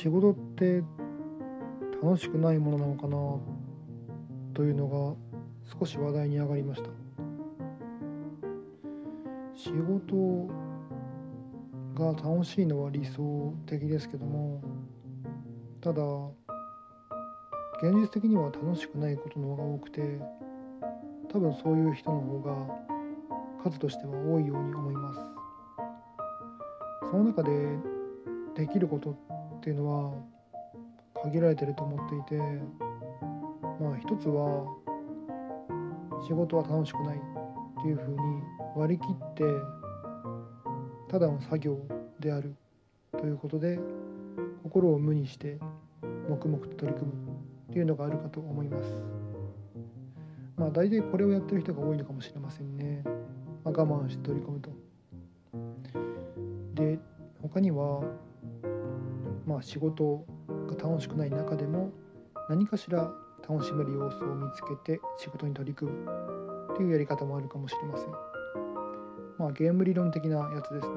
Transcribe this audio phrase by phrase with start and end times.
[0.00, 0.82] 仕事って
[2.02, 3.18] 楽しくないものなのかな
[4.54, 5.14] というのが
[5.78, 6.88] 少し話題に上がりました。
[9.54, 10.48] 仕事
[11.94, 14.62] が楽しいのは理想的ですけども
[15.82, 16.02] ただ
[17.82, 20.18] 現実的には楽しくないことの方が多くて
[21.30, 22.54] 多分そういう人の方が
[23.64, 25.20] 数としては多いように思います。
[27.10, 27.50] その中で
[28.54, 29.29] できることって
[29.60, 30.14] っていうのは
[31.22, 32.42] 限られてると思っていて
[33.78, 34.64] まあ一つは
[36.26, 38.16] 仕事は楽しくないっていうふうに
[38.74, 39.44] 割り切って
[41.10, 41.78] ただの作業
[42.18, 42.56] である
[43.12, 43.78] ということで
[44.62, 45.58] 心を無にして
[46.30, 47.30] 黙々と取り組む
[47.70, 48.94] っていうのがあるかと思います。
[50.56, 53.02] まあ大体これをやってる人が多いのかもしれませんね。
[53.62, 54.70] まあ、我慢して取り込むと。
[56.74, 56.98] で
[57.42, 58.02] 他には
[59.50, 61.90] まあ仕事が楽しくない中でも
[62.48, 63.10] 何かしら
[63.48, 66.06] 楽しめる要素を見つけて仕事に取り組む
[66.72, 68.10] っていうやり方もあるかもしれません。
[69.38, 70.94] まあゲーム理論的なやつですね。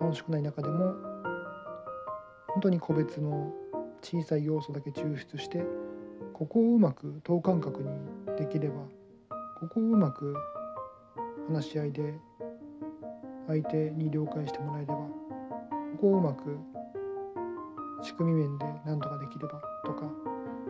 [0.00, 0.94] 楽しくない中でも
[2.46, 3.52] 本当に個別の
[4.00, 5.64] 小さい要素だけ抽出して
[6.32, 7.88] ここをうまく等間隔に
[8.36, 8.74] できれば
[9.58, 10.36] ここをうまく
[11.48, 12.14] 話し合いで
[13.48, 15.21] 相手に了解してもらえれば
[16.02, 16.58] こをうまく
[18.02, 20.10] 仕組み面で何とかできればとか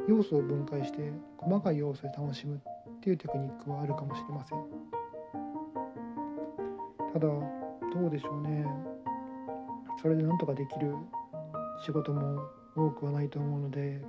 [0.07, 4.59] 要素を分解して細かい要素で楽しむっていうテクニックはあるかもしれません。
[7.15, 8.67] ただどうでしょうね。
[10.03, 10.95] それで何とかできる
[11.83, 12.43] 仕事も
[12.77, 14.03] 多くはないと思うので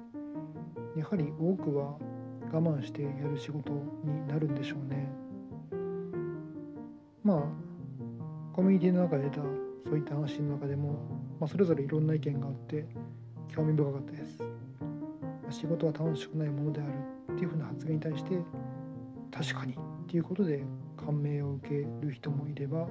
[0.98, 1.96] やはり多くは
[2.52, 3.72] 我慢してやる仕事
[4.04, 5.08] になるんでしょうね。
[7.24, 7.44] まあ
[8.54, 10.94] コミュニティの中で出たそういった話の中でも、
[11.40, 12.86] まあ、それぞれいろんな意見があって
[13.54, 14.40] 興味深かったです、
[15.50, 16.92] 仕事は楽しくないものである
[17.34, 18.38] っていうふうな発言に対して
[19.32, 19.76] 確かにっ
[20.08, 20.64] ていうことで
[20.98, 22.88] 感銘を受ける人もいれば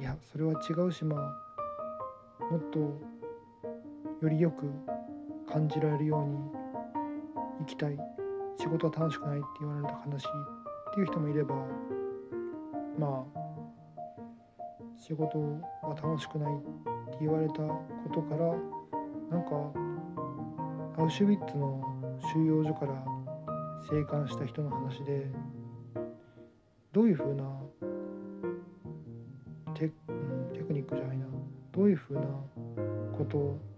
[0.00, 4.66] いやそれは違うしまあもっとよりよく
[5.50, 6.38] 感じられるように
[7.60, 8.16] 生きたい。
[8.58, 11.54] 仕事は楽しくないって言われると悲しいっていう人もいれば
[12.98, 13.35] まあ
[15.06, 16.58] 仕事は楽しくないっ
[17.12, 17.80] て言われたこ
[18.12, 18.46] とから
[19.30, 21.80] なんかアウシュビッツの
[22.32, 23.04] 収容所から
[23.88, 25.30] 生還した人の話で
[26.92, 27.44] どういうふうな
[29.74, 31.26] テ,、うん、テクニックじゃないな。
[31.72, 32.22] どういうふうな
[33.16, 33.36] こと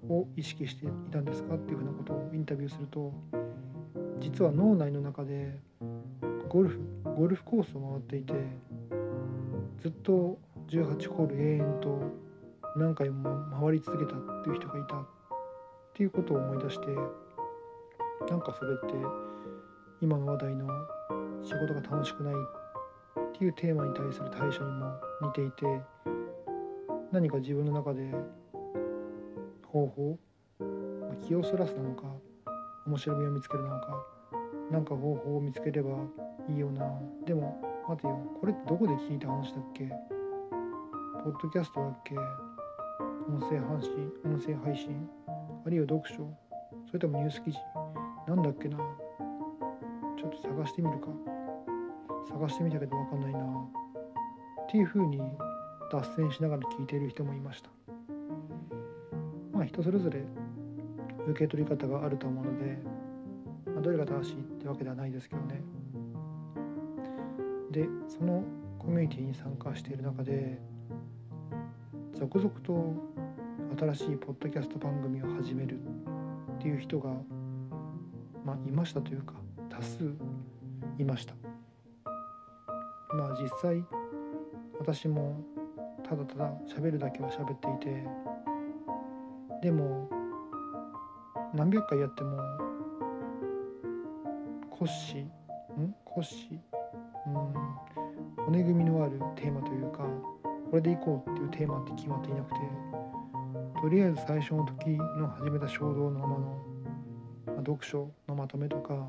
[0.09, 3.13] を意識していたんですかっていうふうなことをインタビューすると
[4.19, 5.59] 実は脳内の中で
[6.49, 6.81] ゴルフ
[7.17, 8.33] ゴルフコースを回っていて
[9.83, 12.01] ずっと18ホール永遠と
[12.77, 15.07] 何回も回り続けたっていう人がいたっ
[15.95, 16.87] ていうことを思い出して
[18.29, 18.95] なんかそれって
[20.03, 20.69] 今の話題の
[21.43, 24.93] 仕事が楽しくないっていうテーマに対する対処にも
[25.23, 25.81] 似ていて
[27.13, 28.13] 何か自分の中で
[29.67, 30.19] 方法
[31.27, 32.05] 気をそらすなのか
[32.87, 34.05] 面白みを見つけるなのか
[34.71, 35.91] 何か方法を見つければ
[36.49, 36.85] いいよな。
[37.27, 38.19] でも待てよ。
[38.41, 40.18] これってどこで聞いた話だっけ？
[41.29, 42.15] ポッドキャストだっけ？
[43.29, 45.07] 音声配信音声配信？
[45.67, 46.15] あるいは読書？
[46.87, 47.59] それともニュース記事？
[48.27, 48.79] なんだっけな？
[48.79, 51.09] ちょっと探してみるか。
[52.33, 53.41] 探してみたけど分かんないな。
[53.41, 55.21] っていうふうに
[55.93, 57.69] 脱線しながら聞いている人もいました。
[59.53, 60.25] まあ人それぞれ
[61.29, 62.79] 受け取り方があると思うので、
[63.67, 65.63] まあ、どれが正しいってわけではないですけどね。
[67.71, 68.43] でその
[68.79, 70.59] コミュニティに参加している中で
[72.19, 72.95] 続々と
[73.79, 77.11] 新しいポッドキャスト番組を始めるっていう人が、
[78.45, 79.35] まあ、いましたというか
[79.71, 80.17] 多数
[80.99, 81.35] いました。
[83.15, 83.85] まあ実際
[84.81, 85.41] 私も
[86.03, 88.05] ただただ喋るだけは喋っていて
[89.63, 90.11] でも
[91.55, 92.37] 何百回やっても
[94.71, 95.95] 骨子ん？
[96.05, 96.61] 骨子？
[97.27, 98.45] うん。
[98.45, 100.05] 骨組みのあるテーマというか
[100.71, 102.57] これでいこうっていうテーマって決まっていなくて
[103.81, 106.63] とりあえず最初の時の始めた衝動のままの、
[107.47, 109.09] まあ、読書のまとめとか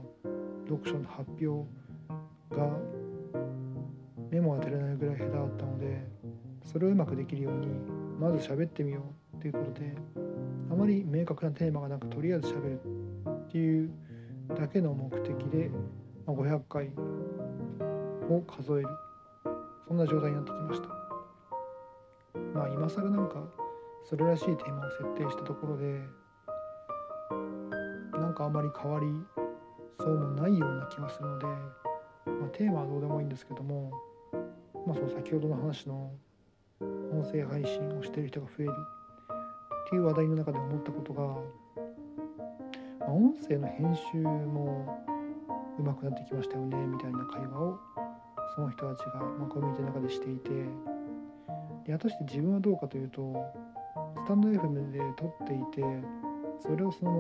[0.69, 1.67] 読書の発表
[2.55, 2.69] が
[4.31, 6.07] 目も当てられないぐらい下手だったので
[6.71, 7.67] それをうまくできるように
[8.19, 9.03] まず喋ってみよ
[9.33, 9.95] うっていうことで
[10.71, 12.79] あまり明確なテーマがなくとりあえず喋る
[13.27, 13.91] っていう
[14.49, 15.69] だけの目的で、
[16.25, 16.89] まあ、500回
[18.29, 18.87] を数える
[19.87, 21.08] そんな状態になってきました。
[22.53, 23.43] まあ今更なんか
[24.03, 25.99] それらしいテーマを設定したところで
[28.19, 29.07] なんかあまり変わり
[29.99, 31.53] そうもないような気がするので、ま
[32.45, 33.91] あ、テーマはどうでもいいんですけども、
[34.87, 36.11] まあ、その先ほどの話の
[36.79, 41.23] 音声配信をしている人が増えるっていう話題の中で思ったことが、
[42.99, 45.05] まあ、音声の編集も
[45.77, 47.79] 上手くなってきましたよねみたいな会話を
[48.55, 50.49] その人たちが、まあ、コミュニティの中でしていて
[51.89, 53.33] で果たして自分はどうかというと
[54.23, 55.83] スタンド FM で撮っていて
[56.61, 57.11] それをその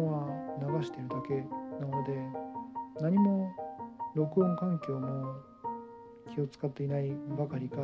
[0.61, 1.33] まま流しているだけ
[1.83, 2.13] なので
[3.01, 3.51] 何も
[4.13, 5.33] 録音環境も
[6.35, 7.77] 気を使っていないばかりか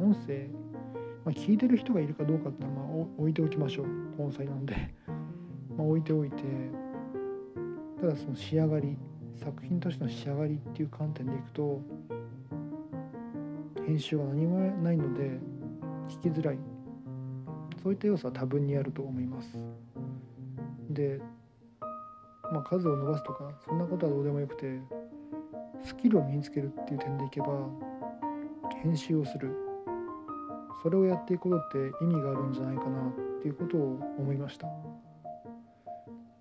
[0.00, 0.48] 音声、
[1.26, 3.86] まあ、聞いてる人がいるかどうかっていうのはまあ置いておきましょう。
[4.18, 4.94] 音声なので。
[5.76, 6.42] ま置いておいて
[8.00, 8.96] ただその仕上がり
[9.36, 11.82] 作品としての仕上がりっていう観点でいくと
[13.86, 15.38] 編集が何もないので
[16.08, 16.58] 聞きづらい。
[17.82, 19.58] そういった要素は多分にあると思います。
[20.90, 21.20] で
[22.52, 24.80] まあ数を伸ばすとかそんなことはどうでもよくて
[25.82, 27.46] スキルを身につけるっていう点でいけば
[28.82, 29.54] 編集をする。
[30.82, 34.66] それをやっていくことって意味があるんじゃないかなっていうことを思いました。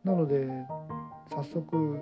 [0.03, 0.47] なので
[1.29, 1.97] 早速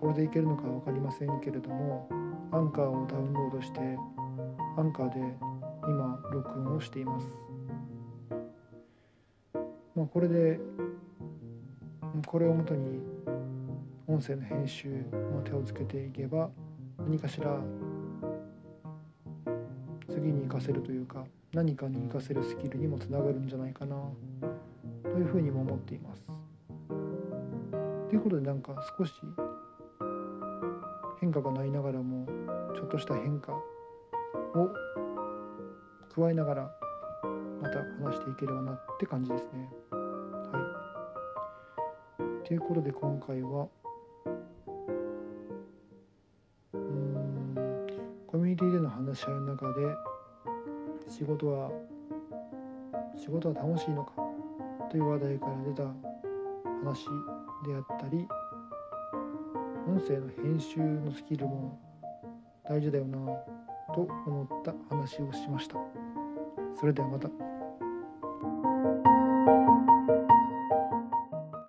[0.00, 2.08] これでいけるのか分かりませんけれども
[2.50, 3.80] アンカーをダウンロードして
[4.76, 5.20] アンカーで
[5.84, 7.26] 今録音をしています
[9.94, 10.58] まあこれで
[12.26, 13.00] これをもとに
[14.06, 16.50] 音声の編集の手をつけていけば
[16.98, 17.58] 何かしら
[20.08, 23.96] 次に活かせるというか何かに活かせるスキルにもつながるんじゃないかな
[25.02, 26.24] というふうにも思っています。
[28.08, 29.12] ということでなんか少し
[31.20, 32.26] 変化がないながらも
[32.74, 33.58] ちょっとした変化
[34.54, 34.70] を
[36.14, 36.70] 加えながら
[37.60, 39.68] また話していければなって感じですね。
[39.90, 40.58] は
[42.44, 42.46] い。
[42.46, 43.68] ということで今回は
[46.74, 47.54] うん
[48.26, 49.72] コミュニティでの話し合いの中で
[51.08, 51.70] 仕事は
[53.16, 54.12] 仕事は楽しいのか
[54.90, 55.84] という話題から出た
[56.82, 57.04] 話
[57.64, 58.26] であったり
[59.86, 61.78] 音声の編集のスキルも
[62.68, 63.18] 大事だよな
[63.94, 65.76] と思った話をしました。
[66.78, 67.51] それではまた。